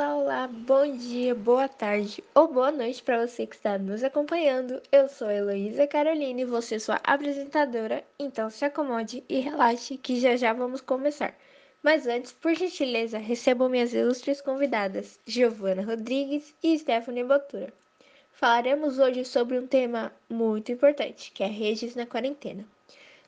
[0.00, 4.80] Olá, olá, bom dia, boa tarde ou boa noite para você que está nos acompanhando.
[4.90, 10.54] Eu sou Heloísa Caroline, você sua apresentadora, então se acomode e relaxe que já já
[10.54, 11.36] vamos começar.
[11.82, 17.70] Mas antes, por gentileza, recebam minhas ilustres convidadas, Giovana Rodrigues e Stephanie Botura.
[18.32, 22.64] Falaremos hoje sobre um tema muito importante, que é redes na quarentena.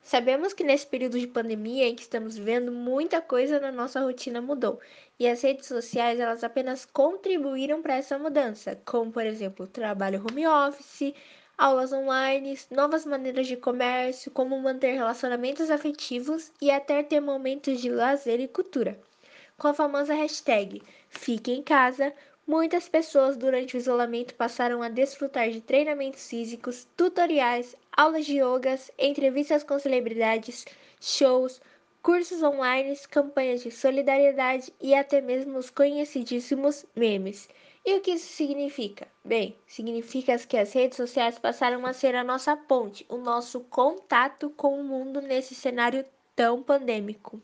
[0.02, 4.40] Sabemos que nesse período de pandemia em que estamos vivendo, muita coisa na nossa rotina
[4.42, 4.80] mudou,
[5.18, 10.46] e as redes sociais elas apenas contribuíram para essa mudança, como por exemplo, trabalho home
[10.46, 11.14] office,
[11.56, 17.88] aulas online, novas maneiras de comércio, como manter relacionamentos afetivos e até ter momentos de
[17.88, 18.98] lazer e cultura.
[19.56, 22.12] Com a famosa hashtag Fique em casa,
[22.46, 28.90] Muitas pessoas durante o isolamento passaram a desfrutar de treinamentos físicos, tutoriais, aulas de yogas,
[28.98, 30.64] entrevistas com celebridades,
[31.00, 31.60] shows,
[32.02, 37.48] cursos online, campanhas de solidariedade e até mesmo os conhecidíssimos memes.
[37.86, 39.06] E o que isso significa?
[39.24, 44.50] Bem, significa que as redes sociais passaram a ser a nossa ponte, o nosso contato
[44.50, 46.04] com o mundo nesse cenário
[46.34, 47.40] tão pandêmico.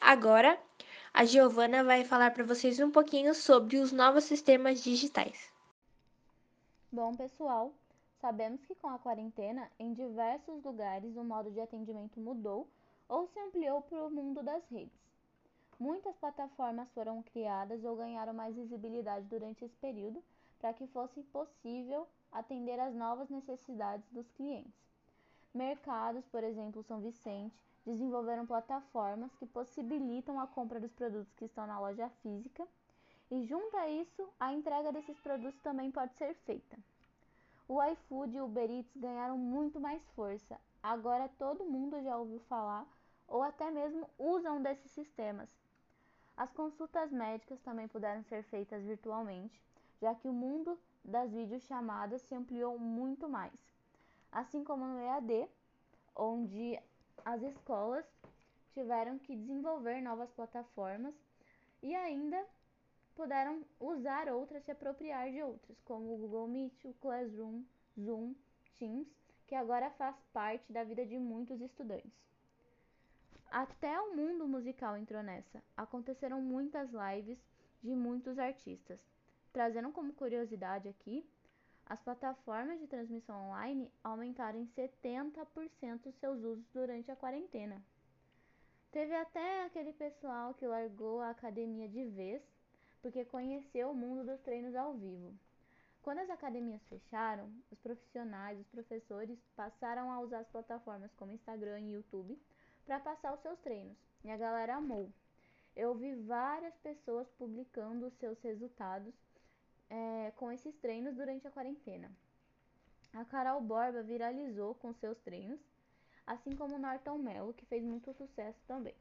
[0.00, 0.58] Agora,
[1.16, 5.50] a Giovana vai falar para vocês um pouquinho sobre os novos sistemas digitais.
[6.92, 7.72] Bom, pessoal,
[8.20, 12.68] sabemos que com a quarentena, em diversos lugares o modo de atendimento mudou
[13.08, 14.92] ou se ampliou para o mundo das redes.
[15.80, 20.22] Muitas plataformas foram criadas ou ganharam mais visibilidade durante esse período
[20.58, 24.84] para que fosse possível atender às novas necessidades dos clientes.
[25.54, 31.66] Mercados, por exemplo, São Vicente, desenvolveram plataformas que possibilitam a compra dos produtos que estão
[31.66, 32.66] na loja física
[33.30, 36.76] e, junto a isso, a entrega desses produtos também pode ser feita.
[37.68, 40.60] O iFood e o Uber Eats ganharam muito mais força.
[40.82, 42.86] Agora todo mundo já ouviu falar
[43.26, 45.48] ou até mesmo usam desses sistemas.
[46.36, 49.60] As consultas médicas também puderam ser feitas virtualmente,
[50.00, 53.54] já que o mundo das videochamadas se ampliou muito mais.
[54.30, 55.48] Assim como no EAD,
[56.14, 56.78] onde
[57.24, 58.04] as escolas
[58.72, 61.14] tiveram que desenvolver novas plataformas
[61.82, 62.44] e ainda
[63.14, 67.64] puderam usar outras, se apropriar de outras, como o Google Meet, o Classroom,
[67.98, 68.34] Zoom,
[68.78, 69.08] Teams,
[69.46, 72.12] que agora faz parte da vida de muitos estudantes.
[73.50, 75.62] Até o mundo musical entrou nessa.
[75.76, 77.38] Aconteceram muitas lives
[77.82, 79.00] de muitos artistas.
[79.52, 81.24] Trazendo como curiosidade aqui,
[81.86, 87.80] as plataformas de transmissão online aumentaram em 70% seus usos durante a quarentena.
[88.90, 92.42] Teve até aquele pessoal que largou a academia de vez
[93.00, 95.32] porque conheceu o mundo dos treinos ao vivo.
[96.02, 101.80] Quando as academias fecharam, os profissionais, os professores passaram a usar as plataformas como Instagram
[101.80, 102.36] e YouTube
[102.84, 105.12] para passar os seus treinos, e a galera amou.
[105.74, 109.14] Eu vi várias pessoas publicando os seus resultados
[109.88, 112.10] é, com esses treinos durante a quarentena.
[113.12, 115.60] A Carol Borba viralizou com seus treinos,
[116.26, 118.94] assim como o Norton Mello, que fez muito sucesso também.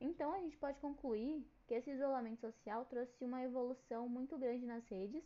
[0.00, 4.86] Então a gente pode concluir que esse isolamento social trouxe uma evolução muito grande nas
[4.86, 5.22] redes,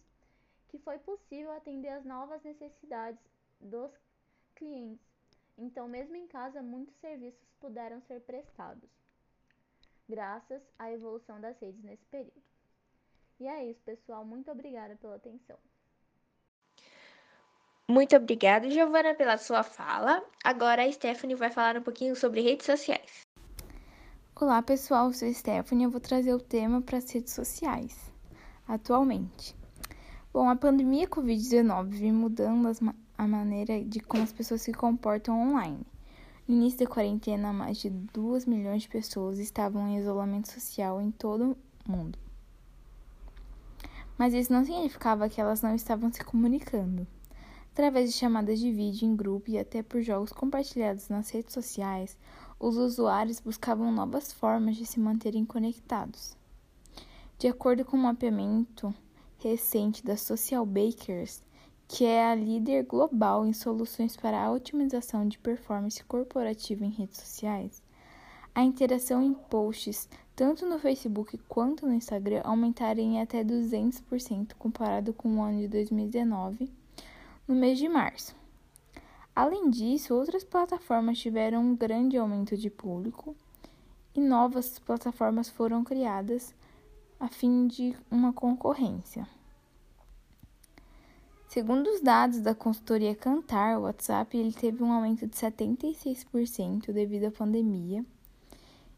[0.69, 3.21] que foi possível atender às novas necessidades
[3.61, 3.93] dos
[4.55, 5.07] clientes.
[5.57, 8.89] Então, mesmo em casa, muitos serviços puderam ser prestados,
[10.09, 12.52] graças à evolução das redes nesse período.
[13.41, 14.25] E é isso, pessoal.
[14.25, 15.57] Muito obrigada pela atenção.
[17.89, 20.25] Muito obrigada, Giovana, pela sua fala.
[20.43, 23.23] Agora a Stephanie vai falar um pouquinho sobre redes sociais.
[24.35, 25.09] Olá, pessoal.
[25.09, 28.13] Eu sou a Stephanie e eu vou trazer o tema para as redes sociais
[28.67, 29.55] atualmente.
[30.33, 32.71] Bom, a pandemia Covid-19 vem mudando
[33.19, 35.85] a maneira de como as pessoas se comportam online.
[36.49, 41.11] No início da quarentena, mais de 2 milhões de pessoas estavam em isolamento social em
[41.11, 41.57] todo
[41.87, 42.22] o mundo
[44.23, 47.05] mas isso não significava que elas não estavam se comunicando.
[47.73, 52.17] Através de chamadas de vídeo em grupo e até por jogos compartilhados nas redes sociais,
[52.61, 56.37] os usuários buscavam novas formas de se manterem conectados.
[57.37, 58.95] De acordo com um mapeamento
[59.41, 61.43] recente da Social Bakers,
[61.89, 67.19] que é a líder global em soluções para a otimização de performance corporativa em redes
[67.19, 67.83] sociais,
[68.55, 75.13] a interação em posts tanto no Facebook quanto no Instagram, aumentaram em até 200% comparado
[75.13, 76.71] com o ano de 2019,
[77.47, 78.35] no mês de março.
[79.35, 83.37] Além disso, outras plataformas tiveram um grande aumento de público
[84.15, 86.55] e novas plataformas foram criadas
[87.19, 89.27] a fim de uma concorrência.
[91.47, 97.27] Segundo os dados da consultoria Cantar, o WhatsApp ele teve um aumento de 76% devido
[97.27, 98.05] à pandemia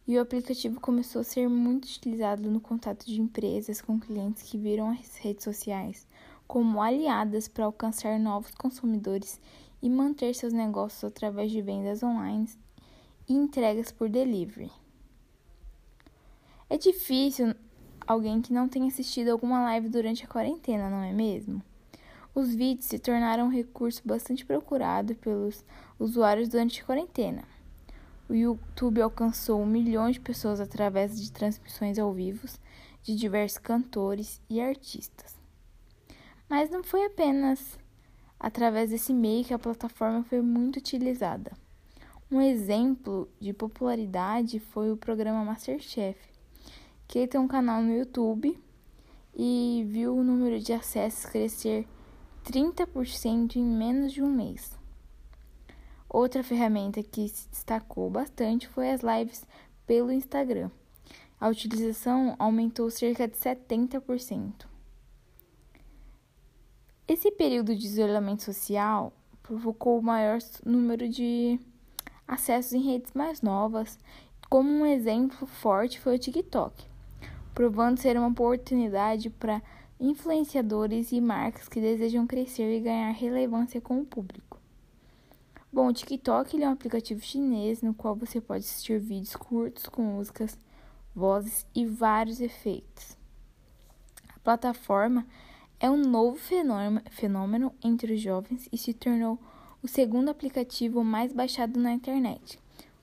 [0.06, 4.58] e o aplicativo começou a ser muito utilizado no contato de empresas com clientes que
[4.58, 6.06] viram as redes sociais
[6.46, 9.40] como aliadas para alcançar novos consumidores
[9.82, 12.48] e manter seus negócios através de vendas online
[13.28, 14.70] e entregas por delivery.
[16.68, 17.54] É difícil
[18.06, 21.62] alguém que não tenha assistido alguma live durante a quarentena, não é mesmo?
[22.34, 25.64] Os vídeos se tornaram um recurso bastante procurado pelos
[25.98, 27.44] usuários durante a quarentena.
[28.28, 32.46] O YouTube alcançou milhões de pessoas através de transmissões ao vivo
[33.02, 35.36] de diversos cantores e artistas.
[36.48, 37.78] Mas não foi apenas
[38.40, 41.52] através desse meio que a plataforma foi muito utilizada.
[42.30, 46.18] Um exemplo de popularidade foi o programa Masterchef,
[47.06, 48.58] que tem um canal no YouTube
[49.36, 51.86] e viu o número de acessos crescer
[52.44, 54.83] 30% em menos de um mês.
[56.14, 59.44] Outra ferramenta que se destacou bastante foi as lives
[59.84, 60.70] pelo Instagram.
[61.40, 64.64] A utilização aumentou cerca de 70%.
[67.08, 69.12] Esse período de isolamento social
[69.42, 71.58] provocou o maior número de
[72.28, 73.98] acessos em redes mais novas.
[74.48, 76.86] Como um exemplo forte foi o TikTok,
[77.52, 79.60] provando ser uma oportunidade para
[79.98, 84.53] influenciadores e marcas que desejam crescer e ganhar relevância com o público.
[85.74, 90.02] Bom, o TikTok é um aplicativo chinês no qual você pode assistir vídeos curtos com
[90.04, 90.56] músicas,
[91.12, 93.16] vozes e vários efeitos.
[94.28, 95.26] A plataforma
[95.80, 96.38] é um novo
[97.10, 99.36] fenômeno entre os jovens e se tornou
[99.82, 102.56] o segundo aplicativo mais baixado na internet,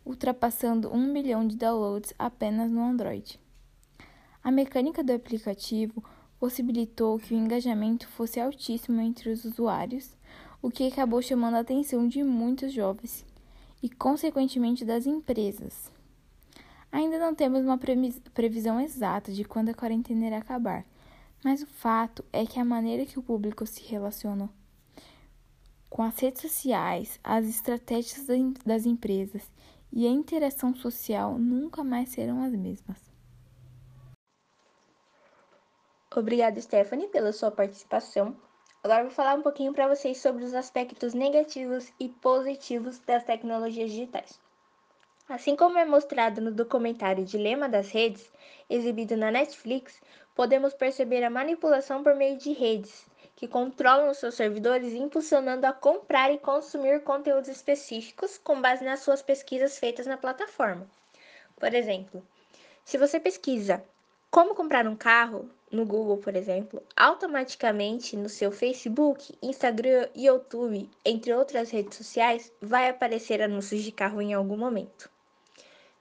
[0.06, 3.38] ultrapassando um milhão de downloads apenas no Android.
[4.42, 6.02] A mecânica do aplicativo
[6.40, 10.16] possibilitou que o engajamento fosse altíssimo entre os usuários,
[10.62, 13.26] o que acabou chamando a atenção de muitos jovens
[13.82, 15.92] e, consequentemente, das empresas.
[16.92, 17.80] Ainda não temos uma
[18.34, 20.86] previsão exata de quando a quarentena irá acabar,
[21.44, 24.50] mas o fato é que a maneira que o público se relaciona
[25.92, 28.26] com as redes sociais, as estratégias
[28.66, 29.52] das empresas
[29.92, 32.98] e a interação social nunca mais serão as mesmas.
[36.16, 38.38] Obrigada, Stephanie, pela sua participação.
[38.84, 43.92] Agora vou falar um pouquinho para vocês sobre os aspectos negativos e positivos das tecnologias
[43.92, 44.40] digitais.
[45.30, 48.34] Assim como é mostrado no documentário Dilema das Redes,
[48.68, 50.02] exibido na Netflix,
[50.34, 53.06] podemos perceber a manipulação por meio de redes,
[53.36, 59.02] que controlam os seus servidores, impulsionando a comprar e consumir conteúdos específicos com base nas
[59.02, 60.90] suas pesquisas feitas na plataforma.
[61.56, 62.26] Por exemplo,
[62.84, 63.84] se você pesquisa
[64.32, 71.34] como comprar um carro no Google, por exemplo, automaticamente no seu Facebook, Instagram, YouTube, entre
[71.34, 75.10] outras redes sociais, vai aparecer anúncios de carro em algum momento.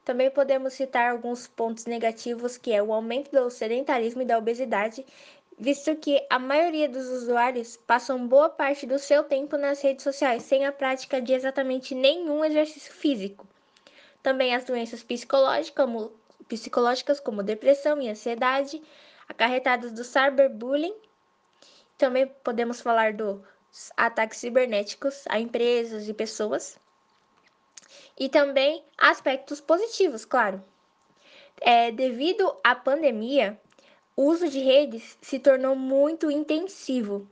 [0.05, 5.07] Também podemos citar alguns pontos negativos, que é o aumento do sedentarismo e da obesidade,
[5.57, 10.43] visto que a maioria dos usuários passam boa parte do seu tempo nas redes sociais
[10.43, 13.47] sem a prática de exatamente nenhum exercício físico.
[14.23, 16.13] Também as doenças psicológicas, como
[16.49, 18.83] psicológicas como depressão e ansiedade,
[19.31, 20.94] acarretadas do cyberbullying.
[21.97, 23.41] Também podemos falar dos
[23.97, 26.79] ataques cibernéticos a empresas e pessoas.
[28.19, 30.62] E também aspectos positivos, claro.
[31.61, 33.59] É, devido à pandemia,
[34.16, 37.28] o uso de redes se tornou muito intensivo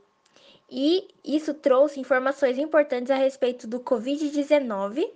[0.70, 5.10] e isso trouxe informações importantes a respeito do Covid-19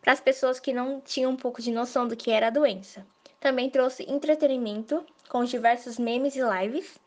[0.00, 3.06] para as pessoas que não tinham um pouco de noção do que era a doença.
[3.40, 7.00] Também trouxe entretenimento com diversos memes e lives.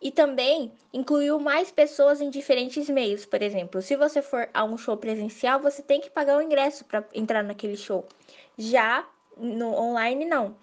[0.00, 3.26] E também incluiu mais pessoas em diferentes meios.
[3.26, 6.84] Por exemplo, se você for a um show presencial, você tem que pagar o ingresso
[6.84, 8.06] para entrar naquele show.
[8.56, 9.04] Já
[9.36, 10.54] no online, não.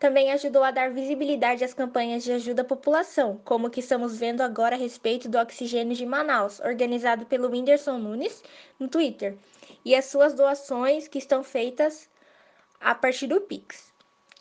[0.00, 4.40] Também ajudou a dar visibilidade às campanhas de ajuda à população, como que estamos vendo
[4.40, 8.42] agora a respeito do oxigênio de Manaus, organizado pelo Whindersson Nunes
[8.80, 9.36] no Twitter,
[9.84, 12.10] e as suas doações que estão feitas
[12.80, 13.94] a partir do Pix.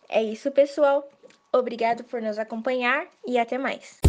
[0.09, 1.07] É isso, pessoal.
[1.55, 4.01] Obrigado por nos acompanhar e até mais.